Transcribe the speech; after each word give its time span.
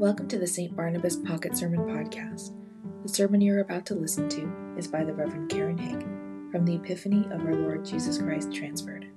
Welcome 0.00 0.28
to 0.28 0.38
the 0.38 0.46
St. 0.46 0.74
Barnabas 0.74 1.16
Pocket 1.16 1.54
Sermon 1.54 1.80
Podcast. 1.80 2.54
The 3.02 3.08
sermon 3.10 3.42
you're 3.42 3.60
about 3.60 3.84
to 3.84 3.94
listen 3.94 4.30
to 4.30 4.50
is 4.78 4.88
by 4.88 5.04
the 5.04 5.12
Reverend 5.12 5.50
Karen 5.50 5.76
Haig 5.76 6.00
from 6.50 6.64
the 6.64 6.76
Epiphany 6.76 7.26
of 7.30 7.44
our 7.44 7.54
Lord 7.54 7.84
Jesus 7.84 8.16
Christ 8.16 8.50
Transferred. 8.50 9.08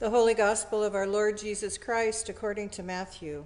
The 0.00 0.10
Holy 0.10 0.34
Gospel 0.34 0.82
of 0.82 0.96
our 0.96 1.06
Lord 1.06 1.38
Jesus 1.38 1.78
Christ 1.78 2.28
according 2.28 2.70
to 2.70 2.82
Matthew. 2.82 3.44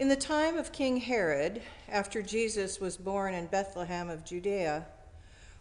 In 0.00 0.08
the 0.08 0.16
time 0.16 0.58
of 0.58 0.72
King 0.72 0.96
Herod, 0.96 1.62
after 1.88 2.20
Jesus 2.20 2.80
was 2.80 2.96
born 2.96 3.32
in 3.32 3.46
Bethlehem 3.46 4.10
of 4.10 4.24
Judea, 4.24 4.86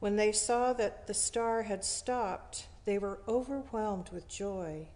When 0.00 0.16
they 0.16 0.32
saw 0.32 0.72
that 0.72 1.06
the 1.06 1.14
star 1.14 1.62
had 1.62 1.84
stopped, 1.84 2.66
they 2.86 2.98
were 2.98 3.20
overwhelmed 3.28 4.08
with 4.08 4.28
joy. 4.28 4.88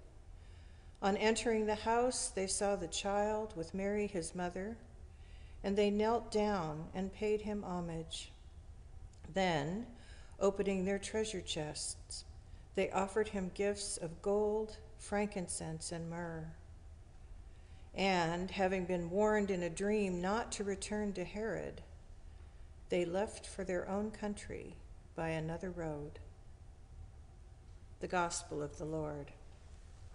On 1.03 1.17
entering 1.19 1.67
the 1.67 1.75
house, 1.75 2.29
they 2.29 2.47
saw 2.47 2.75
the 2.75 2.89
child 2.89 3.55
with 3.55 3.75
Mary, 3.75 4.07
his 4.07 4.35
mother, 4.35 4.79
and 5.63 5.77
they 5.77 5.91
knelt 5.91 6.33
down 6.33 6.87
and 6.95 7.13
paid 7.13 7.43
him 7.43 7.63
homage. 7.63 8.33
Then, 9.33 9.87
opening 10.41 10.85
their 10.85 10.98
treasure 10.98 11.43
chests, 11.43 12.25
they 12.75 12.91
offered 12.91 13.29
him 13.29 13.51
gifts 13.55 13.98
of 13.98 14.23
gold 14.23 14.79
frankincense, 15.05 15.93
and 15.93 16.09
myrrh. 16.09 16.47
And, 17.95 18.51
having 18.51 18.87
been 18.87 19.11
warned 19.11 19.51
in 19.51 19.63
a 19.63 19.70
dream 19.70 20.20
not 20.20 20.51
to 20.53 20.64
return 20.64 21.13
to 21.13 21.25
Herod, 21.25 21.83
they 22.89 23.05
left 23.05 23.47
for 23.47 23.64
their 23.64 23.89
own 23.89 24.11
country 24.11 24.75
by 25.17 25.29
another 25.30 25.70
road. 25.70 26.19
The 28.01 28.08
Gospel 28.08 28.63
of 28.63 28.77
the 28.79 28.85
Lord. 28.85 29.27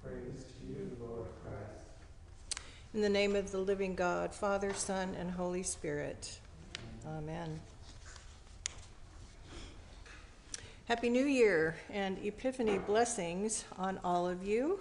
Praise 0.03 0.43
to 0.43 0.67
you, 0.67 0.91
Lord 0.99 1.27
Christ. 1.43 2.61
In 2.93 3.01
the 3.01 3.09
name 3.09 3.35
of 3.35 3.51
the 3.51 3.59
living 3.59 3.95
God, 3.95 4.33
Father, 4.33 4.73
Son, 4.73 5.15
and 5.19 5.31
Holy 5.31 5.63
Spirit. 5.63 6.39
Amen. 7.07 7.59
Happy 10.87 11.09
New 11.09 11.25
Year 11.25 11.75
and 11.91 12.17
Epiphany 12.25 12.79
blessings 12.79 13.63
on 13.77 13.99
all 14.03 14.27
of 14.27 14.45
you. 14.45 14.79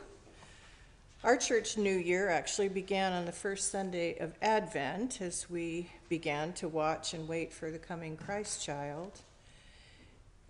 Our 1.22 1.36
church 1.36 1.76
New 1.76 1.96
Year 1.96 2.28
actually 2.28 2.68
began 2.68 3.12
on 3.12 3.24
the 3.24 3.32
first 3.32 3.70
Sunday 3.70 4.16
of 4.18 4.32
Advent 4.40 5.20
as 5.20 5.50
we 5.50 5.90
began 6.08 6.52
to 6.54 6.68
watch 6.68 7.12
and 7.12 7.28
wait 7.28 7.52
for 7.52 7.70
the 7.70 7.78
coming 7.78 8.16
Christ 8.16 8.64
child. 8.64 9.20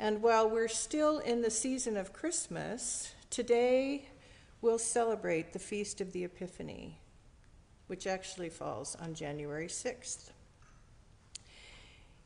And 0.00 0.22
while 0.22 0.48
we're 0.48 0.68
still 0.68 1.18
in 1.18 1.42
the 1.42 1.50
season 1.50 1.96
of 1.96 2.12
Christmas, 2.12 3.14
today 3.30 4.08
we'll 4.60 4.78
celebrate 4.78 5.52
the 5.52 5.58
Feast 5.58 6.00
of 6.00 6.12
the 6.12 6.22
Epiphany, 6.22 7.00
which 7.88 8.06
actually 8.06 8.48
falls 8.48 8.94
on 8.96 9.12
January 9.14 9.66
6th. 9.66 10.30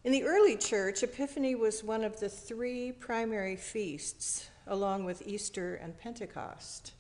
In 0.05 0.13
the 0.13 0.25
early 0.25 0.57
church, 0.57 1.03
Epiphany 1.03 1.55
was 1.55 1.83
one 1.83 2.05
of 2.05 2.21
the 2.21 2.29
three 2.29 2.93
primary 2.93 3.57
feasts, 3.57 4.51
along 4.67 5.05
with 5.05 5.27
Easter 5.27 5.77
and 5.77 5.97
Pentecost. 5.97 6.93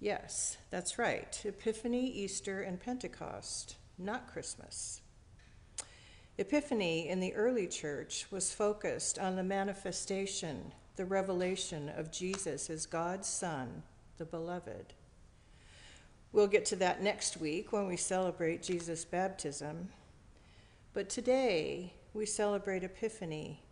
Yes, 0.00 0.56
that's 0.70 0.98
right. 0.98 1.40
Epiphany, 1.44 2.10
Easter, 2.10 2.60
and 2.60 2.80
Pentecost, 2.80 3.76
not 3.98 4.32
Christmas. 4.32 5.00
Epiphany 6.38 7.08
in 7.08 7.18
the 7.18 7.34
early 7.34 7.66
church 7.66 8.26
was 8.30 8.52
focused 8.52 9.18
on 9.18 9.36
the 9.36 9.42
manifestation, 9.42 10.70
the 10.96 11.04
revelation 11.06 11.88
of 11.88 12.12
Jesus 12.12 12.68
as 12.68 12.84
God's 12.84 13.26
Son, 13.26 13.82
the 14.18 14.26
Beloved. 14.26 14.92
We'll 16.32 16.46
get 16.46 16.66
to 16.66 16.76
that 16.76 17.02
next 17.02 17.38
week 17.38 17.72
when 17.72 17.86
we 17.86 17.96
celebrate 17.96 18.62
Jesus' 18.62 19.06
baptism. 19.06 19.88
But 20.92 21.08
today, 21.08 21.94
we 22.12 22.26
celebrate 22.26 22.84
Epiphany 22.84 23.62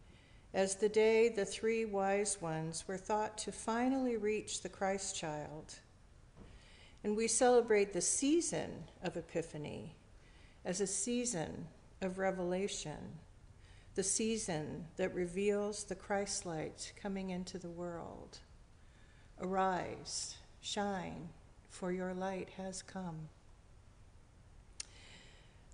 as 0.55 0.77
the 0.77 0.89
day 0.89 1.29
the 1.29 1.45
three 1.45 1.85
wise 1.85 2.41
ones 2.41 2.85
were 2.89 2.97
thought 2.97 3.37
to 3.39 3.53
finally 3.53 4.17
reach 4.17 4.63
the 4.63 4.71
Christ 4.71 5.15
child. 5.15 5.75
And 7.03 7.15
we 7.15 7.29
celebrate 7.29 7.93
the 7.93 8.01
season 8.01 8.85
of 9.03 9.19
Epiphany 9.19 9.95
as 10.65 10.81
a 10.81 10.87
season 10.87 11.67
of 12.01 12.19
revelation, 12.19 13.19
the 13.95 14.03
season 14.03 14.87
that 14.97 15.15
reveals 15.15 15.85
the 15.85 15.95
Christ 15.95 16.45
light 16.47 16.93
coming 17.01 17.31
into 17.31 17.59
the 17.59 17.71
world. 17.71 18.39
Arise, 19.41 20.37
shine, 20.61 21.29
for 21.69 21.93
your 21.93 22.15
light 22.15 22.51
has 22.57 22.83
come. 22.83 23.29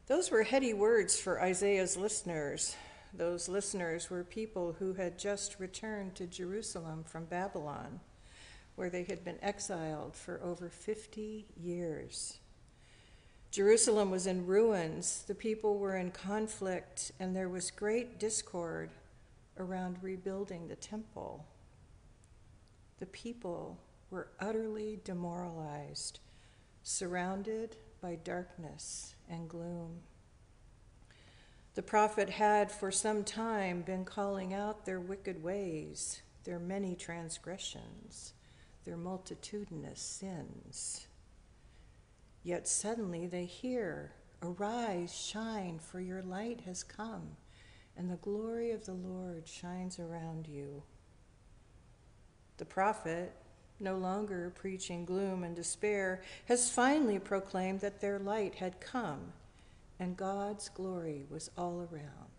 Those 0.06 0.30
were 0.30 0.42
heady 0.42 0.74
words 0.74 1.20
for 1.20 1.40
Isaiah's 1.40 1.96
listeners. 1.96 2.74
Those 3.14 3.48
listeners 3.48 4.10
were 4.10 4.24
people 4.24 4.74
who 4.78 4.94
had 4.94 5.18
just 5.18 5.60
returned 5.60 6.14
to 6.16 6.26
Jerusalem 6.26 7.04
from 7.04 7.26
Babylon, 7.26 8.00
where 8.76 8.90
they 8.90 9.04
had 9.04 9.24
been 9.24 9.38
exiled 9.42 10.16
for 10.16 10.40
over 10.42 10.68
50 10.68 11.46
years. 11.56 12.38
Jerusalem 13.50 14.12
was 14.12 14.28
in 14.28 14.46
ruins, 14.46 15.24
the 15.26 15.34
people 15.34 15.78
were 15.78 15.96
in 15.96 16.12
conflict, 16.12 17.10
and 17.18 17.34
there 17.34 17.48
was 17.48 17.72
great 17.72 18.20
discord 18.20 18.90
around 19.58 19.96
rebuilding 20.02 20.68
the 20.68 20.76
temple. 20.76 21.44
The 23.00 23.06
people 23.06 23.78
were 24.08 24.28
utterly 24.38 25.00
demoralized, 25.02 26.20
surrounded 26.84 27.76
by 28.00 28.16
darkness 28.22 29.14
and 29.28 29.48
gloom. 29.48 30.00
The 31.74 31.82
prophet 31.82 32.30
had 32.30 32.70
for 32.70 32.92
some 32.92 33.24
time 33.24 33.82
been 33.82 34.04
calling 34.04 34.54
out 34.54 34.84
their 34.84 35.00
wicked 35.00 35.42
ways, 35.42 36.22
their 36.44 36.58
many 36.60 36.94
transgressions, 36.94 38.32
their 38.84 38.96
multitudinous 38.96 40.00
sins. 40.00 41.06
Yet 42.42 42.66
suddenly 42.66 43.26
they 43.26 43.44
hear, 43.44 44.12
Arise, 44.42 45.14
shine, 45.14 45.78
for 45.78 46.00
your 46.00 46.22
light 46.22 46.62
has 46.66 46.82
come, 46.82 47.36
and 47.96 48.10
the 48.10 48.16
glory 48.16 48.70
of 48.70 48.86
the 48.86 48.94
Lord 48.94 49.46
shines 49.46 49.98
around 49.98 50.46
you. 50.46 50.82
The 52.56 52.64
prophet 52.64 53.34
no 53.80 53.96
longer 53.96 54.52
preaching 54.54 55.04
gloom 55.04 55.42
and 55.42 55.56
despair, 55.56 56.22
has 56.46 56.70
finally 56.70 57.18
proclaimed 57.18 57.80
that 57.80 58.00
their 58.00 58.18
light 58.18 58.56
had 58.56 58.80
come 58.80 59.32
and 59.98 60.16
God's 60.16 60.68
glory 60.68 61.24
was 61.30 61.50
all 61.56 61.88
around. 61.90 62.30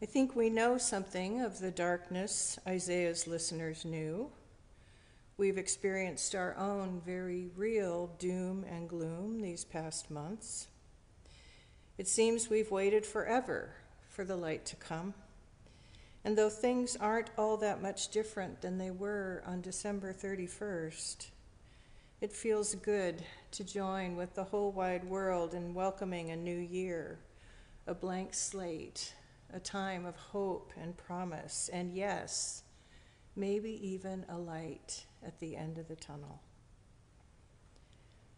I 0.00 0.06
think 0.06 0.36
we 0.36 0.48
know 0.48 0.78
something 0.78 1.40
of 1.40 1.58
the 1.58 1.70
darkness 1.70 2.58
Isaiah's 2.66 3.26
listeners 3.26 3.84
knew. 3.84 4.30
We've 5.38 5.56
experienced 5.56 6.34
our 6.34 6.56
own 6.56 7.00
very 7.06 7.48
real 7.54 8.10
doom 8.18 8.64
and 8.68 8.88
gloom 8.88 9.40
these 9.40 9.64
past 9.64 10.10
months. 10.10 10.66
It 11.96 12.08
seems 12.08 12.50
we've 12.50 12.72
waited 12.72 13.06
forever 13.06 13.70
for 14.10 14.24
the 14.24 14.34
light 14.34 14.66
to 14.66 14.74
come. 14.74 15.14
And 16.24 16.36
though 16.36 16.50
things 16.50 16.96
aren't 16.96 17.30
all 17.38 17.56
that 17.58 17.80
much 17.80 18.08
different 18.08 18.62
than 18.62 18.78
they 18.78 18.90
were 18.90 19.44
on 19.46 19.60
December 19.60 20.12
31st, 20.12 21.28
it 22.20 22.32
feels 22.32 22.74
good 22.74 23.22
to 23.52 23.62
join 23.62 24.16
with 24.16 24.34
the 24.34 24.42
whole 24.42 24.72
wide 24.72 25.04
world 25.04 25.54
in 25.54 25.72
welcoming 25.72 26.32
a 26.32 26.36
new 26.36 26.58
year, 26.58 27.20
a 27.86 27.94
blank 27.94 28.34
slate, 28.34 29.14
a 29.52 29.60
time 29.60 30.04
of 30.04 30.16
hope 30.16 30.72
and 30.76 30.96
promise, 30.96 31.70
and 31.72 31.94
yes, 31.94 32.64
maybe 33.38 33.78
even 33.86 34.26
a 34.28 34.36
light 34.36 35.06
at 35.24 35.38
the 35.38 35.56
end 35.56 35.78
of 35.78 35.86
the 35.86 35.96
tunnel. 35.96 36.42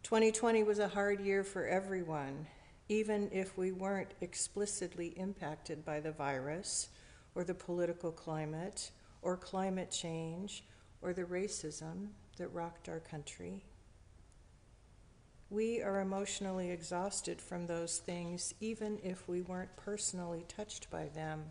2020 0.03 0.63
was 0.63 0.79
a 0.79 0.87
hard 0.87 1.19
year 1.19 1.43
for 1.43 1.65
everyone, 1.67 2.45
even 2.87 3.29
if 3.31 3.57
we 3.57 3.71
weren't 3.71 4.13
explicitly 4.21 5.07
impacted 5.17 5.83
by 5.83 5.99
the 5.99 6.11
virus 6.11 6.89
or 7.33 7.43
the 7.43 7.53
political 7.53 8.11
climate 8.11 8.91
or 9.21 9.35
climate 9.35 9.89
change 9.89 10.63
or 11.01 11.13
the 11.13 11.23
racism 11.23 12.09
that 12.37 12.49
rocked 12.49 12.87
our 12.87 12.99
country. 12.99 13.63
We 15.49 15.81
are 15.81 15.99
emotionally 15.99 16.71
exhausted 16.71 17.41
from 17.41 17.67
those 17.67 17.97
things, 17.97 18.53
even 18.59 18.99
if 19.03 19.27
we 19.27 19.41
weren't 19.41 19.75
personally 19.77 20.45
touched 20.47 20.89
by 20.89 21.07
them. 21.07 21.45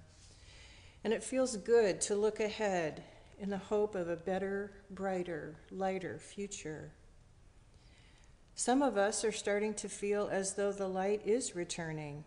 And 1.04 1.12
it 1.12 1.24
feels 1.24 1.56
good 1.56 2.00
to 2.02 2.14
look 2.14 2.40
ahead 2.40 3.02
in 3.40 3.48
the 3.48 3.56
hope 3.56 3.94
of 3.94 4.08
a 4.08 4.16
better, 4.16 4.70
brighter, 4.90 5.56
lighter 5.70 6.18
future. 6.18 6.92
Some 8.54 8.82
of 8.82 8.98
us 8.98 9.24
are 9.24 9.32
starting 9.32 9.72
to 9.74 9.88
feel 9.88 10.28
as 10.30 10.54
though 10.54 10.72
the 10.72 10.86
light 10.86 11.22
is 11.24 11.56
returning. 11.56 12.24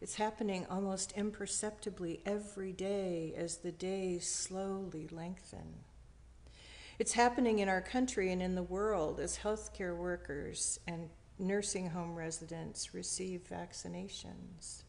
It's 0.00 0.16
happening 0.16 0.66
almost 0.68 1.12
imperceptibly 1.12 2.20
every 2.26 2.72
day 2.72 3.32
as 3.36 3.58
the 3.58 3.70
days 3.70 4.28
slowly 4.28 5.06
lengthen. 5.12 5.84
It's 6.98 7.12
happening 7.12 7.60
in 7.60 7.68
our 7.68 7.80
country 7.80 8.32
and 8.32 8.42
in 8.42 8.56
the 8.56 8.62
world 8.64 9.20
as 9.20 9.38
healthcare 9.38 9.96
workers 9.96 10.80
and 10.88 11.08
nursing 11.38 11.90
home 11.90 12.16
residents 12.16 12.92
receive 12.92 13.42
vaccinations. 13.48 14.82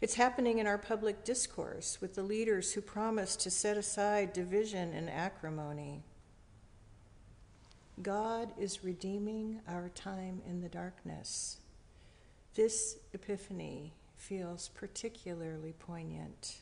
It's 0.00 0.14
happening 0.14 0.58
in 0.58 0.66
our 0.68 0.78
public 0.78 1.24
discourse 1.24 2.00
with 2.00 2.14
the 2.14 2.22
leaders 2.22 2.72
who 2.72 2.80
promise 2.80 3.34
to 3.36 3.50
set 3.50 3.76
aside 3.76 4.32
division 4.32 4.92
and 4.92 5.10
acrimony. 5.10 6.04
God 8.00 8.52
is 8.56 8.84
redeeming 8.84 9.60
our 9.66 9.88
time 9.88 10.40
in 10.46 10.60
the 10.60 10.68
darkness. 10.68 11.58
This 12.54 12.98
epiphany 13.12 13.92
feels 14.14 14.68
particularly 14.68 15.72
poignant. 15.72 16.58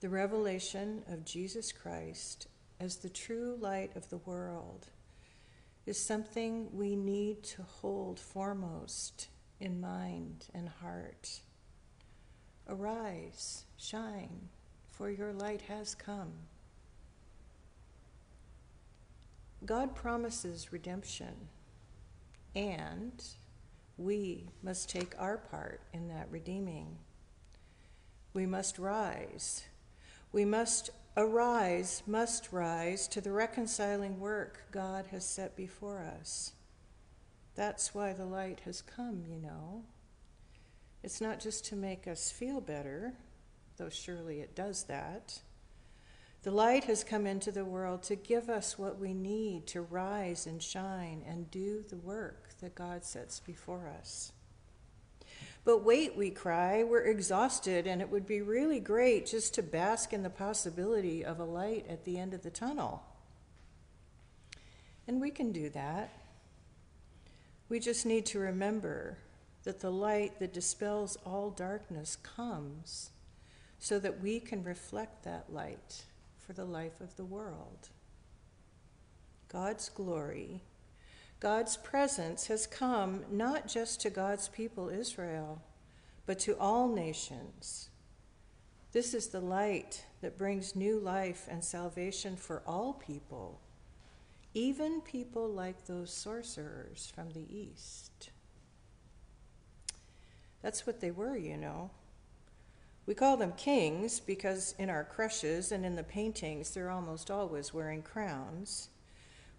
The 0.00 0.10
revelation 0.10 1.02
of 1.08 1.24
Jesus 1.24 1.72
Christ 1.72 2.46
as 2.78 2.96
the 2.96 3.08
true 3.08 3.56
light 3.58 3.96
of 3.96 4.10
the 4.10 4.18
world 4.18 4.88
is 5.86 5.98
something 5.98 6.68
we 6.76 6.94
need 6.94 7.42
to 7.42 7.62
hold 7.62 8.20
foremost 8.20 9.28
in 9.60 9.80
mind 9.80 10.46
and 10.52 10.68
heart. 10.68 11.40
Arise, 12.68 13.64
shine, 13.76 14.48
for 14.90 15.10
your 15.10 15.32
light 15.32 15.62
has 15.62 15.94
come. 15.94 16.32
God 19.64 19.94
promises 19.94 20.72
redemption, 20.72 21.48
and 22.54 23.22
we 23.96 24.48
must 24.62 24.88
take 24.88 25.14
our 25.18 25.38
part 25.38 25.80
in 25.92 26.08
that 26.08 26.28
redeeming. 26.30 26.96
We 28.32 28.46
must 28.46 28.78
rise. 28.78 29.64
We 30.32 30.44
must 30.44 30.90
arise, 31.16 32.02
must 32.06 32.52
rise 32.52 33.06
to 33.08 33.20
the 33.20 33.32
reconciling 33.32 34.18
work 34.18 34.64
God 34.72 35.06
has 35.10 35.24
set 35.24 35.56
before 35.56 36.00
us. 36.00 36.52
That's 37.54 37.94
why 37.94 38.12
the 38.12 38.26
light 38.26 38.60
has 38.64 38.82
come, 38.82 39.22
you 39.28 39.38
know. 39.38 39.84
It's 41.04 41.20
not 41.20 41.38
just 41.38 41.66
to 41.66 41.76
make 41.76 42.08
us 42.08 42.30
feel 42.30 42.62
better, 42.62 43.12
though 43.76 43.90
surely 43.90 44.40
it 44.40 44.56
does 44.56 44.84
that. 44.84 45.38
The 46.44 46.50
light 46.50 46.84
has 46.84 47.04
come 47.04 47.26
into 47.26 47.52
the 47.52 47.66
world 47.66 48.02
to 48.04 48.16
give 48.16 48.48
us 48.48 48.78
what 48.78 48.98
we 48.98 49.12
need 49.12 49.66
to 49.66 49.82
rise 49.82 50.46
and 50.46 50.62
shine 50.62 51.22
and 51.28 51.50
do 51.50 51.84
the 51.86 51.98
work 51.98 52.58
that 52.62 52.74
God 52.74 53.04
sets 53.04 53.38
before 53.38 53.86
us. 53.98 54.32
But 55.62 55.84
wait, 55.84 56.16
we 56.16 56.30
cry, 56.30 56.84
we're 56.84 57.04
exhausted, 57.04 57.86
and 57.86 58.00
it 58.00 58.08
would 58.08 58.26
be 58.26 58.40
really 58.40 58.80
great 58.80 59.26
just 59.26 59.52
to 59.54 59.62
bask 59.62 60.14
in 60.14 60.22
the 60.22 60.30
possibility 60.30 61.22
of 61.22 61.38
a 61.38 61.44
light 61.44 61.84
at 61.86 62.06
the 62.06 62.18
end 62.18 62.32
of 62.32 62.42
the 62.42 62.50
tunnel. 62.50 63.02
And 65.06 65.20
we 65.20 65.30
can 65.30 65.52
do 65.52 65.68
that. 65.68 66.18
We 67.68 67.78
just 67.78 68.06
need 68.06 68.24
to 68.26 68.38
remember 68.38 69.18
that 69.64 69.80
the 69.80 69.90
light 69.90 70.38
that 70.38 70.52
dispels 70.52 71.16
all 71.24 71.50
darkness 71.50 72.16
comes 72.22 73.10
so 73.78 73.98
that 73.98 74.20
we 74.20 74.40
can 74.40 74.62
reflect 74.62 75.24
that 75.24 75.52
light 75.52 76.04
for 76.38 76.52
the 76.52 76.64
life 76.64 77.00
of 77.00 77.16
the 77.16 77.24
world. 77.24 77.88
God's 79.48 79.88
glory 79.88 80.62
God's 81.44 81.76
presence 81.76 82.46
has 82.46 82.66
come 82.66 83.22
not 83.30 83.68
just 83.68 84.00
to 84.00 84.08
God's 84.08 84.48
people 84.48 84.88
Israel, 84.88 85.60
but 86.24 86.38
to 86.38 86.56
all 86.58 86.88
nations. 86.88 87.90
This 88.92 89.12
is 89.12 89.26
the 89.26 89.42
light 89.42 90.06
that 90.22 90.38
brings 90.38 90.74
new 90.74 90.98
life 90.98 91.46
and 91.50 91.62
salvation 91.62 92.36
for 92.36 92.62
all 92.66 92.94
people, 92.94 93.60
even 94.54 95.02
people 95.02 95.46
like 95.46 95.84
those 95.84 96.10
sorcerers 96.10 97.12
from 97.14 97.30
the 97.32 97.46
East. 97.54 98.30
That's 100.64 100.86
what 100.86 101.02
they 101.02 101.10
were, 101.10 101.36
you 101.36 101.58
know. 101.58 101.90
We 103.04 103.12
call 103.12 103.36
them 103.36 103.52
kings 103.52 104.18
because 104.18 104.74
in 104.78 104.88
our 104.88 105.04
crèches 105.04 105.70
and 105.70 105.84
in 105.84 105.94
the 105.94 106.02
paintings, 106.02 106.70
they're 106.70 106.88
almost 106.88 107.30
always 107.30 107.74
wearing 107.74 108.00
crowns. 108.00 108.88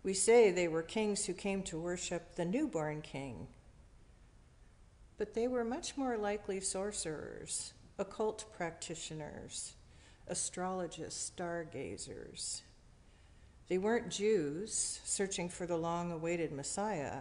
We 0.02 0.16
say 0.16 0.50
they 0.50 0.68
were 0.68 0.82
kings 0.82 1.26
who 1.26 1.34
came 1.34 1.62
to 1.64 1.78
worship 1.78 2.34
the 2.34 2.44
newborn 2.44 3.04
king. 3.04 3.46
But 5.20 5.36
they 5.36 5.48
were 5.48 5.64
much 5.64 5.96
more 5.96 6.18
likely 6.18 6.60
sorcerers, 6.60 7.74
occult 8.00 8.46
practitioners, 8.58 9.74
astrologists, 10.28 11.24
stargazers. 11.24 12.64
They 13.70 13.78
weren't 13.78 14.10
Jews 14.10 15.02
searching 15.04 15.50
for 15.50 15.68
the 15.68 15.78
long 15.78 16.12
awaited 16.12 16.52
Messiah. 16.52 17.20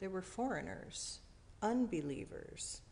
They 0.00 0.08
were 0.08 0.22
foreigners, 0.22 1.20
unbelievers. 1.62 2.82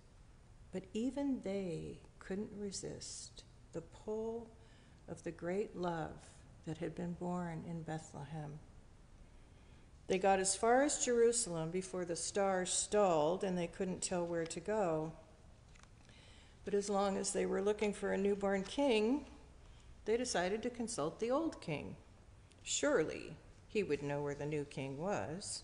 But 0.73 0.85
even 0.93 1.41
they 1.43 2.01
couldn't 2.19 2.51
resist 2.57 3.45
the 3.73 3.81
pull 3.81 4.51
of 5.09 5.23
the 5.23 5.31
great 5.31 5.77
love 5.77 6.17
that 6.67 6.79
had 6.79 6.95
been 6.95 7.15
born 7.15 7.65
in 7.67 7.83
Bethlehem. 7.83 8.59
They 10.07 10.19
got 10.19 10.39
as 10.39 10.57
far 10.57 10.83
as 10.83 11.05
Jerusalem 11.05 11.71
before 11.71 12.05
the 12.05 12.17
stars 12.17 12.71
stalled 12.71 13.45
and 13.45 13.57
they 13.57 13.67
couldn't 13.67 14.03
tell 14.03 14.27
where 14.27 14.47
to 14.47 14.61
go. 14.61 15.13
But 16.65 16.75
as 16.75 16.91
long 16.91 17.17
as 17.17 17.33
they 17.33 17.47
were 17.47 17.63
looking 17.63 17.93
for 17.93 18.13
a 18.13 18.19
newborn 18.19 18.63
king, 18.63 19.27
they 20.05 20.17
decided 20.17 20.63
to 20.63 20.71
consult 20.71 21.21
the 21.21 21.31
old 21.31 21.61
king. 21.61 21.97
Surely 22.63 23.37
he 23.67 23.83
would 23.83 24.03
know 24.03 24.23
where 24.23 24.35
the 24.35 24.47
new 24.47 24.65
king 24.65 24.99
was. 24.99 25.63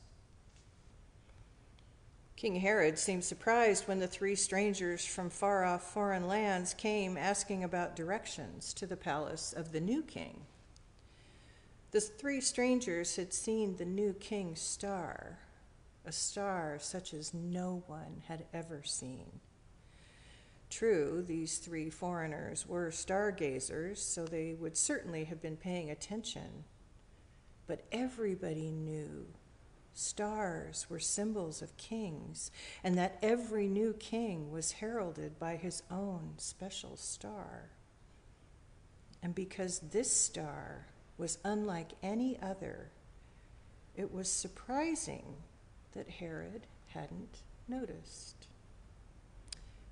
King 2.45 2.57
Herod 2.57 2.99
seemed 2.99 3.25
surprised 3.25 3.89
when 3.89 4.01
the 4.01 4.07
three 4.07 4.35
strangers 4.35 5.03
from 5.03 5.31
far 5.31 5.65
off 5.65 5.95
foreign 5.95 6.29
lands 6.29 6.75
came 6.75 7.17
asking 7.17 7.65
about 7.65 7.97
directions 7.97 8.75
to 8.75 8.87
the 8.87 8.99
palace 8.99 9.55
of 9.55 9.73
the 9.73 9.81
new 9.81 10.03
king. 10.03 10.43
The 11.93 12.03
three 12.03 12.43
strangers 12.43 13.17
had 13.17 13.33
seen 13.33 13.77
the 13.77 13.87
new 13.87 14.13
king's 14.13 14.61
star, 14.61 15.39
a 16.05 16.13
star 16.13 16.77
such 16.79 17.15
as 17.15 17.33
no 17.33 17.83
one 17.87 18.21
had 18.27 18.45
ever 18.53 18.83
seen. 18.85 19.41
True, 20.69 21.25
these 21.27 21.57
three 21.57 21.89
foreigners 21.89 22.69
were 22.69 22.91
stargazers, 22.91 24.03
so 24.03 24.27
they 24.27 24.53
would 24.53 24.77
certainly 24.77 25.25
have 25.25 25.41
been 25.41 25.57
paying 25.57 25.89
attention. 25.91 26.65
But 27.67 27.87
everybody 27.91 28.71
knew 28.71 29.29
stars 29.95 30.87
were 30.91 30.99
symbols 30.99 31.63
of 31.63 31.77
kings, 31.77 32.51
and 32.83 32.99
that 32.99 33.19
every 33.23 33.69
new 33.69 33.95
king 33.95 34.51
was 34.51 34.73
heralded 34.73 35.39
by 35.39 35.57
his 35.57 35.83
own 35.91 36.35
special 36.37 36.97
star. 36.97 37.71
And 39.23 39.35
because 39.35 39.79
this 39.79 40.15
star 40.15 40.87
was 41.17 41.39
unlike 41.45 41.93
any 42.03 42.39
other, 42.43 42.91
it 43.97 44.13
was 44.13 44.31
surprising 44.31 45.37
that 45.93 46.09
Herod 46.09 46.67
hadn't 46.89 47.43
noticed. 47.69 48.49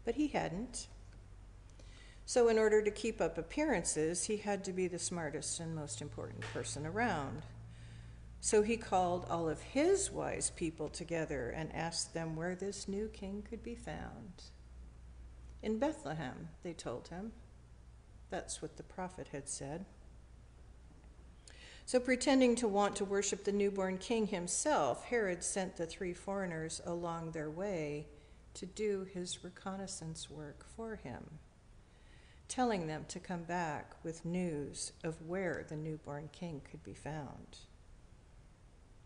But 0.04 0.16
he 0.16 0.28
hadn't. 0.28 0.88
So, 2.26 2.48
in 2.48 2.58
order 2.58 2.82
to 2.82 2.90
keep 2.90 3.20
up 3.20 3.38
appearances, 3.38 4.24
he 4.24 4.36
had 4.36 4.64
to 4.64 4.72
be 4.72 4.86
the 4.88 4.98
smartest 4.98 5.60
and 5.60 5.74
most 5.74 6.00
important 6.00 6.40
person 6.52 6.86
around. 6.86 7.42
So 8.44 8.62
he 8.62 8.76
called 8.76 9.24
all 9.30 9.48
of 9.48 9.62
his 9.62 10.10
wise 10.10 10.50
people 10.50 10.88
together 10.88 11.50
and 11.50 11.72
asked 11.72 12.12
them 12.12 12.34
where 12.34 12.56
this 12.56 12.88
new 12.88 13.06
king 13.06 13.46
could 13.48 13.62
be 13.62 13.76
found. 13.76 14.42
In 15.62 15.78
Bethlehem, 15.78 16.48
they 16.64 16.72
told 16.72 17.06
him. 17.06 17.30
That's 18.30 18.60
what 18.60 18.76
the 18.76 18.82
prophet 18.82 19.28
had 19.30 19.48
said. 19.48 19.84
So, 21.86 22.00
pretending 22.00 22.56
to 22.56 22.66
want 22.66 22.96
to 22.96 23.04
worship 23.04 23.44
the 23.44 23.52
newborn 23.52 23.96
king 23.98 24.26
himself, 24.26 25.04
Herod 25.04 25.44
sent 25.44 25.76
the 25.76 25.86
three 25.86 26.12
foreigners 26.12 26.80
along 26.84 27.30
their 27.30 27.50
way 27.50 28.08
to 28.54 28.66
do 28.66 29.06
his 29.14 29.44
reconnaissance 29.44 30.28
work 30.28 30.66
for 30.76 30.96
him, 30.96 31.38
telling 32.48 32.88
them 32.88 33.04
to 33.06 33.20
come 33.20 33.44
back 33.44 33.92
with 34.02 34.24
news 34.24 34.90
of 35.04 35.22
where 35.28 35.64
the 35.68 35.76
newborn 35.76 36.28
king 36.32 36.60
could 36.68 36.82
be 36.82 36.94
found. 36.94 37.58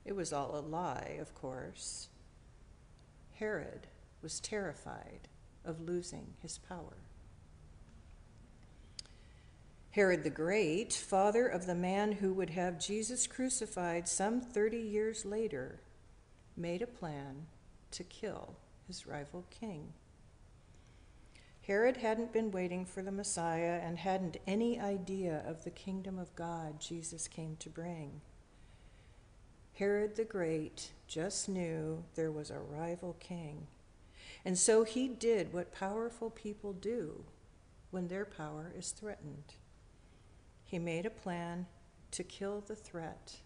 It 0.06 0.14
was 0.14 0.32
all 0.32 0.56
a 0.56 0.60
lie, 0.60 1.18
of 1.20 1.34
course. 1.34 2.08
Herod 3.34 3.88
was 4.22 4.38
terrified 4.38 5.28
of 5.64 5.80
losing 5.80 6.34
his 6.40 6.58
power. 6.58 6.96
Herod 9.90 10.22
the 10.22 10.30
Great, 10.30 10.92
father 10.92 11.48
of 11.48 11.66
the 11.66 11.74
man 11.74 12.12
who 12.12 12.32
would 12.34 12.50
have 12.50 12.78
Jesus 12.78 13.26
crucified 13.26 14.06
some 14.06 14.40
30 14.40 14.78
years 14.78 15.24
later, 15.24 15.80
made 16.56 16.82
a 16.82 16.86
plan 16.86 17.46
to 17.90 18.04
kill 18.04 18.54
his 18.86 19.08
rival 19.08 19.44
king. 19.50 19.92
Herod 21.62 21.96
hadn't 21.96 22.32
been 22.32 22.52
waiting 22.52 22.84
for 22.84 23.02
the 23.02 23.10
Messiah 23.10 23.80
and 23.82 23.98
hadn't 23.98 24.36
any 24.46 24.78
idea 24.78 25.42
of 25.44 25.64
the 25.64 25.70
kingdom 25.70 26.16
of 26.16 26.36
God 26.36 26.78
Jesus 26.78 27.26
came 27.26 27.56
to 27.56 27.68
bring. 27.68 28.20
Herod 29.78 30.16
the 30.16 30.24
Great 30.24 30.92
just 31.06 31.50
knew 31.50 32.02
there 32.14 32.32
was 32.32 32.50
a 32.50 32.58
rival 32.58 33.14
king. 33.20 33.66
And 34.42 34.56
so 34.56 34.84
he 34.84 35.06
did 35.06 35.52
what 35.52 35.74
powerful 35.74 36.30
people 36.30 36.72
do 36.72 37.24
when 37.90 38.08
their 38.08 38.24
power 38.24 38.72
is 38.76 38.90
threatened. 38.92 39.54
He 40.64 40.78
made 40.78 41.04
a 41.04 41.10
plan 41.10 41.66
to 42.12 42.24
kill 42.24 42.62
the 42.62 42.74
threat 42.74 43.36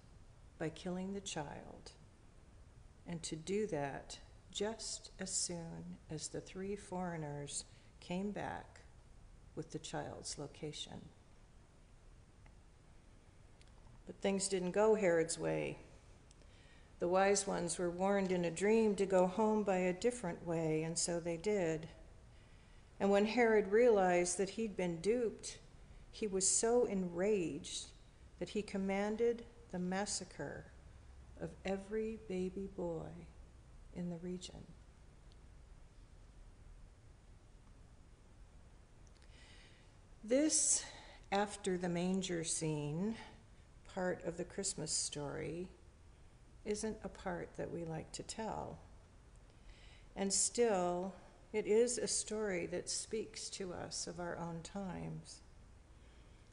by 0.57 0.69
killing 0.69 1.15
the 1.15 1.21
child, 1.21 1.93
and 3.07 3.23
to 3.25 3.35
do 3.35 3.67
that 3.67 4.19
just 4.53 5.11
as 5.19 5.33
soon 5.33 5.97
as 6.11 6.29
the 6.29 6.41
three 6.41 6.77
foreigners 6.77 7.65
came 7.99 8.31
back 8.31 8.83
with 9.57 9.73
the 9.73 9.79
child's 9.79 10.39
location. 10.39 11.01
But 14.07 14.21
things 14.21 14.49
didn't 14.49 14.73
go 14.73 14.95
Herod's 14.95 15.39
way. 15.39 15.79
The 17.01 17.09
wise 17.09 17.47
ones 17.47 17.79
were 17.79 17.91
warned 17.91 18.31
in 18.31 18.45
a 18.45 18.51
dream 18.51 18.95
to 18.97 19.07
go 19.07 19.27
home 19.27 19.63
by 19.63 19.79
a 19.79 19.93
different 19.93 20.47
way, 20.47 20.83
and 20.83 20.97
so 20.97 21.19
they 21.19 21.39
did. 21.39 21.89
And 23.01 23.11
when 23.11 23.25
Herod 23.25 23.73
realized 23.73 24.37
that 24.37 24.51
he'd 24.51 24.77
been 24.77 25.01
duped, 25.01 25.59
he 26.13 26.27
was 26.27 26.47
so 26.47 26.85
enraged 26.85 27.87
that 28.39 28.51
he 28.51 28.61
commanded 28.61 29.45
the 29.73 29.79
massacre 29.79 30.67
of 31.41 31.49
every 31.65 32.19
baby 32.29 32.69
boy 32.77 33.09
in 33.97 34.11
the 34.11 34.19
region. 34.19 34.63
This, 40.23 40.85
after 41.33 41.79
the 41.79 41.89
manger 41.89 42.45
scene, 42.45 43.15
part 43.95 44.23
of 44.27 44.37
the 44.37 44.45
Christmas 44.45 44.93
story, 44.93 45.67
isn't 46.65 46.97
a 47.05 47.09
part 47.09 47.51
that 47.57 47.71
we 47.71 47.85
like 47.85 48.13
to 48.13 48.23
tell. 48.23 48.79
And 50.17 50.33
still, 50.33 51.15
it 51.53 51.67
is 51.67 51.99
a 51.99 52.07
story 52.07 52.67
that 52.67 52.89
speaks 52.89 53.49
to 53.51 53.73
us 53.73 54.07
of 54.07 54.21
our 54.21 54.39
own 54.39 54.61
times. 54.63 55.41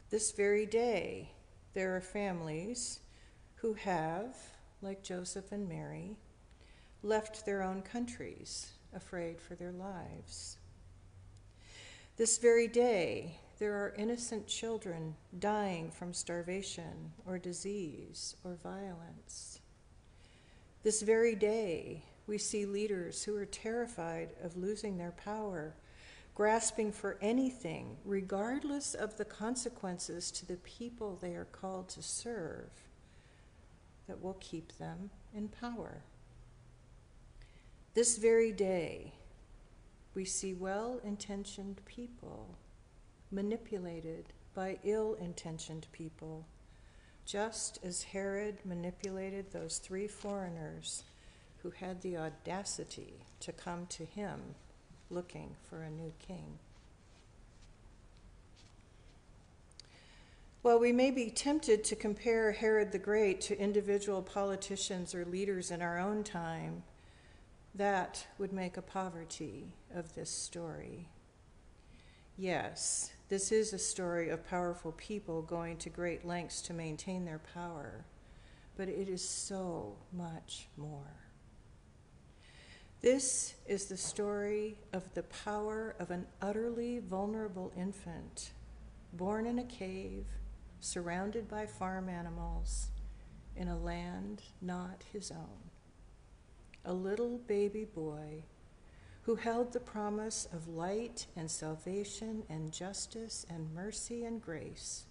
This 0.10 0.32
very 0.32 0.66
day, 0.66 1.32
there 1.74 1.96
are 1.96 2.02
families 2.02 3.02
who 3.56 3.74
have, 3.74 4.36
like 4.82 5.04
Joseph 5.04 5.52
and 5.52 5.68
Mary, 5.68 6.18
left 7.04 7.46
their 7.46 7.62
own 7.62 7.82
countries, 7.82 8.72
afraid 8.96 9.40
for 9.42 9.56
their 9.56 9.72
lives. 9.72 10.58
This 12.16 12.38
very 12.38 12.68
day, 12.68 13.38
there 13.60 13.74
are 13.74 13.94
innocent 13.98 14.48
children 14.48 15.16
dying 15.38 15.92
from 15.92 16.14
starvation 16.14 17.12
or 17.26 17.38
disease 17.38 18.36
or 18.44 18.58
violence. 18.64 19.57
This 20.84 21.02
very 21.02 21.36
day, 21.36 22.04
we 22.28 22.38
see 22.38 22.66
leaders 22.66 23.24
who 23.24 23.36
are 23.36 23.46
terrified 23.46 24.30
of 24.44 24.58
losing 24.58 24.98
their 24.98 25.12
power, 25.12 25.76
grasping 26.36 26.92
for 26.92 27.18
anything, 27.22 27.98
regardless 28.06 28.94
of 28.94 29.18
the 29.18 29.26
consequences 29.26 30.32
to 30.32 30.46
the 30.46 30.58
people 30.58 31.16
they 31.16 31.34
are 31.36 31.48
called 31.52 31.90
to 31.90 32.04
serve, 32.04 32.70
that 34.08 34.22
will 34.22 34.38
keep 34.40 34.78
them 34.78 35.10
in 35.34 35.48
power. 35.48 36.04
This 37.94 38.18
very 38.18 38.52
day, 38.52 39.14
we 40.14 40.26
see 40.26 40.54
well 40.54 41.02
intentioned 41.04 41.82
people 41.86 42.58
manipulated 43.32 44.34
by 44.54 44.78
ill 44.84 45.16
intentioned 45.16 45.88
people 45.92 46.46
just 47.28 47.78
as 47.84 48.04
Herod 48.04 48.58
manipulated 48.64 49.52
those 49.52 49.80
three 49.80 50.08
foreigners 50.08 51.04
who 51.62 51.72
had 51.72 52.02
the 52.02 52.18
audacity 52.18 53.16
to 53.42 53.52
come 53.52 53.86
to 53.88 54.06
him 54.06 54.40
looking 55.10 55.50
for 55.70 55.84
a 55.84 55.90
new 55.90 56.14
king. 56.26 56.58
While 60.62 60.80
we 60.80 60.94
may 60.94 61.12
be 61.12 61.30
tempted 61.30 61.84
to 61.84 61.96
compare 61.96 62.54
Herod 62.54 62.94
the 62.94 62.98
Great 62.98 63.42
to 63.42 63.60
individual 63.60 64.22
politicians 64.22 65.14
or 65.14 65.26
leaders 65.26 65.70
in 65.70 65.82
our 65.82 66.00
own 66.00 66.24
time, 66.24 66.84
that 67.76 68.26
would 68.38 68.54
make 68.54 68.78
a 68.78 68.82
poverty 68.82 69.68
of 69.94 70.16
this 70.16 70.30
story. 70.30 71.10
Yes, 72.38 73.12
this 73.30 73.52
is 73.52 73.74
a 73.74 73.80
story 73.80 74.30
of 74.30 74.48
powerful 74.48 74.94
people 74.94 75.42
going 75.42 75.78
to 75.78 75.90
great 75.90 76.26
lengths 76.26 76.62
to 76.64 76.74
maintain 76.74 77.26
their 77.26 77.42
power, 77.54 78.06
but 78.78 78.88
it 78.88 79.10
is 79.10 79.28
so 79.28 79.98
much 80.14 80.68
more. 80.78 81.28
This 83.02 83.56
is 83.68 83.86
the 83.86 83.98
story 83.98 84.78
of 84.94 85.14
the 85.14 85.24
power 85.24 85.96
of 86.00 86.10
an 86.10 86.26
utterly 86.42 87.00
vulnerable 87.00 87.72
infant 87.78 88.52
born 89.14 89.46
in 89.46 89.60
a 89.60 89.64
cave, 89.64 90.26
surrounded 90.80 91.50
by 91.50 91.66
farm 91.66 92.10
animals, 92.10 92.88
in 93.56 93.68
a 93.68 93.78
land 93.78 94.42
not 94.62 95.04
his 95.12 95.32
own. 95.32 95.70
A 96.86 96.94
little 96.94 97.40
baby 97.40 97.86
boy 97.86 98.44
who 99.28 99.36
held 99.36 99.74
the 99.74 99.80
promise 99.82 100.48
of 100.54 100.70
light 100.70 101.26
and 101.36 101.52
salvation 101.52 102.44
and 102.48 102.72
justice 102.72 103.46
and 103.50 103.76
mercy 103.76 104.24
and 104.24 104.42
grace, 104.42 105.04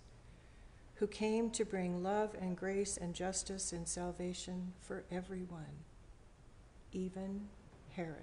who 0.95 1.07
came 1.07 1.51
to 1.51 1.67
bring 1.67 2.03
love 2.03 2.35
and 2.41 2.57
grace 2.57 2.97
and 2.97 3.15
justice 3.15 3.75
and 3.75 3.87
salvation 3.87 4.73
for 4.81 5.05
everyone, 5.11 5.85
even 6.93 7.43
Herod. 7.95 8.17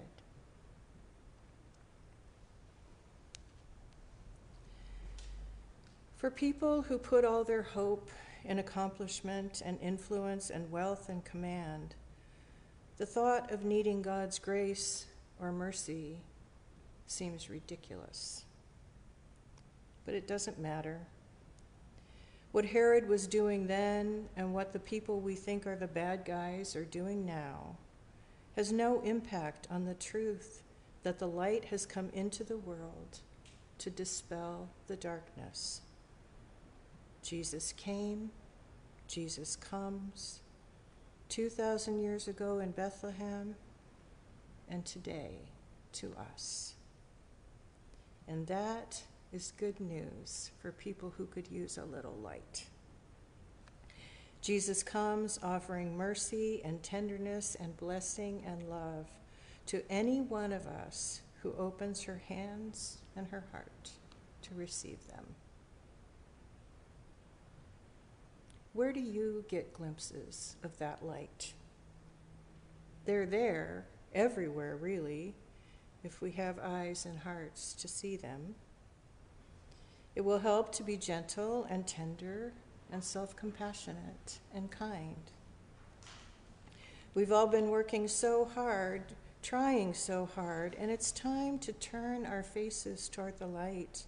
For 6.16 6.28
people 6.28 6.82
who 6.82 6.98
put 6.98 7.24
all 7.24 7.44
their 7.44 7.62
hope 7.62 8.10
in 8.44 8.58
accomplishment 8.58 9.62
and 9.64 9.78
influence 9.80 10.50
and 10.50 10.72
wealth 10.72 11.08
and 11.08 11.24
command, 11.24 11.94
the 12.98 13.06
thought 13.06 13.52
of 13.52 13.64
needing 13.64 14.02
God's 14.02 14.40
grace 14.40 15.06
or 15.44 15.52
mercy 15.52 16.16
seems 17.06 17.50
ridiculous. 17.50 18.44
But 20.04 20.14
it 20.14 20.26
doesn't 20.26 20.58
matter. 20.58 21.00
What 22.52 22.64
Herod 22.64 23.08
was 23.08 23.26
doing 23.26 23.66
then 23.66 24.26
and 24.36 24.54
what 24.54 24.72
the 24.72 24.78
people 24.78 25.20
we 25.20 25.34
think 25.34 25.66
are 25.66 25.76
the 25.76 25.86
bad 25.86 26.24
guys 26.24 26.76
are 26.76 26.84
doing 26.84 27.26
now 27.26 27.76
has 28.56 28.72
no 28.72 29.00
impact 29.00 29.66
on 29.70 29.84
the 29.84 29.94
truth 29.94 30.62
that 31.02 31.18
the 31.18 31.26
light 31.26 31.66
has 31.66 31.84
come 31.84 32.10
into 32.14 32.44
the 32.44 32.56
world 32.56 33.20
to 33.78 33.90
dispel 33.90 34.68
the 34.86 34.96
darkness. 34.96 35.80
Jesus 37.22 37.72
came, 37.72 38.30
Jesus 39.08 39.56
comes, 39.56 40.40
2,000 41.28 41.98
years 42.00 42.28
ago 42.28 42.60
in 42.60 42.70
Bethlehem, 42.70 43.56
and 44.68 44.84
today 44.84 45.38
to 45.92 46.12
us. 46.32 46.74
And 48.26 48.46
that 48.46 49.02
is 49.32 49.52
good 49.58 49.80
news 49.80 50.50
for 50.60 50.72
people 50.72 51.12
who 51.16 51.26
could 51.26 51.50
use 51.50 51.78
a 51.78 51.84
little 51.84 52.16
light. 52.22 52.66
Jesus 54.40 54.82
comes 54.82 55.38
offering 55.42 55.96
mercy 55.96 56.60
and 56.64 56.82
tenderness 56.82 57.56
and 57.58 57.76
blessing 57.76 58.42
and 58.46 58.68
love 58.68 59.06
to 59.66 59.82
any 59.90 60.20
one 60.20 60.52
of 60.52 60.66
us 60.66 61.22
who 61.42 61.54
opens 61.58 62.02
her 62.02 62.22
hands 62.28 62.98
and 63.16 63.26
her 63.28 63.44
heart 63.52 63.90
to 64.42 64.54
receive 64.54 64.98
them. 65.08 65.24
Where 68.74 68.92
do 68.92 69.00
you 69.00 69.44
get 69.48 69.72
glimpses 69.72 70.56
of 70.62 70.78
that 70.78 71.04
light? 71.04 71.54
They're 73.04 73.26
there 73.26 73.86
everywhere, 74.14 74.76
really, 74.76 75.34
if 76.02 76.20
we 76.20 76.32
have 76.32 76.58
eyes 76.58 77.06
and 77.06 77.18
hearts 77.18 77.72
to 77.74 77.88
see 77.88 78.16
them. 78.16 78.54
It 80.14 80.24
will 80.24 80.38
help 80.38 80.72
to 80.72 80.82
be 80.82 80.96
gentle 80.96 81.66
and 81.68 81.86
tender 81.86 82.52
and 82.92 83.02
self 83.02 83.34
compassionate 83.34 84.38
and 84.54 84.70
kind. 84.70 85.30
We've 87.14 87.32
all 87.32 87.46
been 87.46 87.70
working 87.70 88.08
so 88.08 88.44
hard, 88.44 89.02
trying 89.42 89.94
so 89.94 90.28
hard, 90.34 90.76
and 90.78 90.90
it's 90.90 91.12
time 91.12 91.58
to 91.60 91.72
turn 91.72 92.26
our 92.26 92.42
faces 92.42 93.08
toward 93.08 93.38
the 93.38 93.46
light 93.46 94.04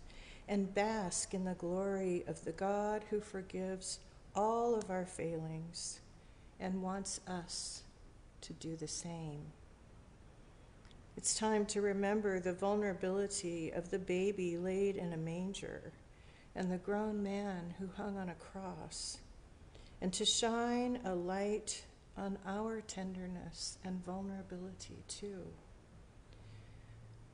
and 0.48 0.74
bask 0.74 1.34
in 1.34 1.44
the 1.44 1.54
glory 1.54 2.24
of 2.26 2.44
the 2.44 2.52
God 2.52 3.04
who 3.10 3.20
forgives 3.20 3.98
all 4.34 4.74
of 4.74 4.90
our 4.90 5.06
failings 5.06 6.00
and 6.60 6.82
wants 6.82 7.20
us 7.26 7.82
to 8.42 8.52
do 8.54 8.76
the 8.76 8.88
same. 8.88 9.46
It's 11.16 11.34
time 11.34 11.64
to 11.66 11.80
remember 11.80 12.38
the 12.38 12.52
vulnerability 12.52 13.70
of 13.70 13.90
the 13.90 13.98
baby 13.98 14.58
laid 14.58 14.96
in 14.96 15.12
a 15.14 15.16
manger 15.16 15.92
and 16.54 16.70
the 16.70 16.76
grown 16.78 17.22
man 17.22 17.74
who 17.78 17.88
hung 17.96 18.18
on 18.18 18.28
a 18.28 18.34
cross, 18.34 19.18
and 20.00 20.12
to 20.12 20.24
shine 20.24 21.00
a 21.04 21.14
light 21.14 21.84
on 22.16 22.38
our 22.46 22.80
tenderness 22.80 23.78
and 23.84 24.04
vulnerability 24.04 25.02
too. 25.08 25.42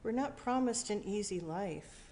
We're 0.02 0.12
not 0.12 0.36
promised 0.36 0.90
an 0.90 1.02
easy 1.04 1.40
life, 1.40 2.04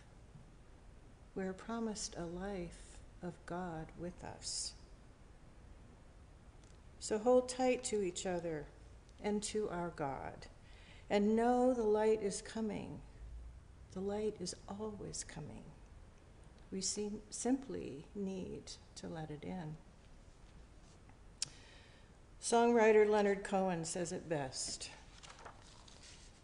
we're 1.35 1.53
promised 1.53 2.17
a 2.17 2.25
life 2.25 2.99
of 3.23 3.35
God 3.47 3.87
with 3.99 4.25
us. 4.25 4.73
So 6.99 7.19
hold 7.19 7.49
tight 7.49 7.83
to 7.85 8.03
each 8.03 8.27
other 8.27 8.67
and 9.23 9.43
to 9.45 9.69
our 9.71 9.93
God, 9.97 10.47
and 11.11 11.35
know 11.35 11.75
the 11.75 11.83
light 11.83 12.23
is 12.23 12.41
coming. 12.41 13.01
The 13.93 14.01
light 14.01 14.37
is 14.41 14.55
always 14.69 15.25
coming. 15.25 15.65
We 16.71 16.81
seem, 16.81 17.21
simply 17.31 18.05
need 18.15 18.63
to 18.97 19.09
let 19.09 19.31
it 19.31 19.43
in. 19.43 19.77
Songwriter 22.41 23.09
Leonard 23.09 23.43
Cohen 23.45 23.85
says 23.85 24.13
it 24.13 24.29
best 24.29 24.91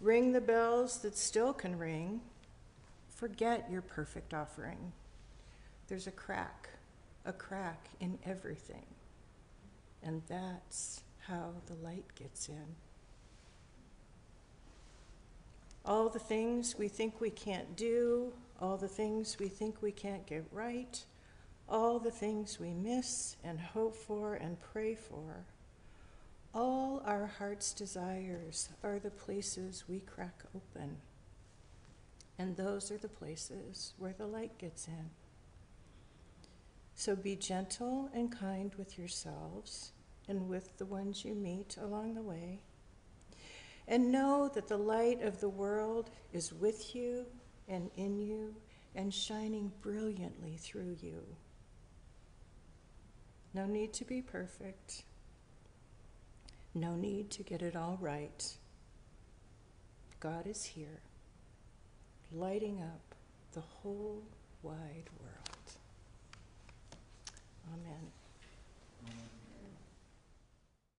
Ring 0.01 0.33
the 0.33 0.43
bells 0.43 0.99
that 0.99 1.17
still 1.17 1.55
can 1.55 1.79
ring. 1.79 2.21
Forget 3.09 3.67
your 3.71 3.81
perfect 3.81 4.35
offering. 4.35 4.93
There's 5.89 6.07
a 6.07 6.11
crack, 6.11 6.69
a 7.25 7.33
crack 7.33 7.89
in 7.99 8.19
everything. 8.27 8.85
And 10.03 10.21
that's 10.29 11.03
how 11.21 11.53
the 11.67 11.75
light 11.77 12.05
gets 12.15 12.51
in. 12.51 12.75
All 15.87 16.09
the 16.09 16.19
things 16.19 16.77
we 16.77 16.89
think 16.89 17.21
we 17.21 17.31
can't 17.31 17.77
do, 17.77 18.33
all 18.61 18.77
the 18.77 18.89
things 18.89 19.39
we 19.39 19.49
think 19.49 19.81
we 19.81 19.93
can't 19.93 20.27
get 20.27 20.45
right, 20.51 21.05
all 21.69 22.01
the 22.01 22.11
things 22.11 22.59
we 22.59 22.75
miss 22.75 23.37
and 23.45 23.61
hope 23.61 23.95
for 23.95 24.35
and 24.35 24.61
pray 24.61 24.97
for. 24.97 25.47
All 26.53 27.03
our 27.05 27.27
heart's 27.27 27.73
desires 27.73 28.71
are 28.83 28.99
the 28.99 29.11
places 29.11 29.85
we 29.89 30.01
crack 30.01 30.43
open. 30.57 30.97
And 32.39 32.57
those 32.57 32.91
are 32.91 32.99
the 32.99 33.09
places 33.09 33.95
where 33.97 34.15
the 34.17 34.27
light 34.27 34.59
gets 34.59 34.89
in. 34.89 35.11
So 36.95 37.15
be 37.15 37.37
gentle 37.37 38.11
and 38.13 38.33
kind 38.33 38.75
with 38.77 38.99
yourselves 38.99 39.93
and 40.27 40.49
with 40.49 40.79
the 40.79 40.87
ones 40.87 41.25
you 41.25 41.35
meet 41.35 41.77
along 41.81 42.15
the 42.15 42.23
way. 42.23 42.61
And 43.89 44.11
know 44.11 44.51
that 44.55 44.69
the 44.69 44.77
light 44.77 45.23
of 45.23 45.41
the 45.41 45.49
world 45.49 46.11
is 46.33 46.53
with 46.53 46.95
you 46.95 47.27
and 47.69 47.91
in 47.97 48.19
you 48.19 48.55
and 48.95 49.13
shining 49.13 49.71
brilliantly 49.83 50.57
through 50.57 50.97
you. 51.01 51.23
No 53.55 53.67
need 53.67 53.93
to 53.95 54.05
be 54.05 54.21
perfect. 54.23 55.05
No 56.75 56.95
need 56.95 57.31
to 57.31 57.43
get 57.43 57.63
it 57.63 57.77
all 57.77 57.97
right. 58.01 58.57
God 60.21 60.47
is 60.47 60.65
here, 60.65 61.01
lighting 62.33 62.83
up 62.83 63.15
the 63.53 63.61
whole 63.61 64.23
wide 64.63 65.09
world. 65.21 65.71
Amen. 67.73 68.13